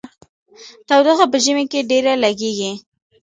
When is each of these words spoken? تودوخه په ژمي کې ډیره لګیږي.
تودوخه 0.87 1.25
په 1.31 1.37
ژمي 1.43 1.65
کې 1.71 1.87
ډیره 1.89 2.13
لګیږي. 2.23 2.71